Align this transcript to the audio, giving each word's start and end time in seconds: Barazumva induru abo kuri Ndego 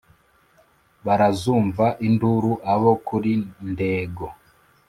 Barazumva 1.05 1.85
induru 2.07 2.51
abo 2.73 2.91
kuri 3.07 3.31
Ndego 3.71 4.27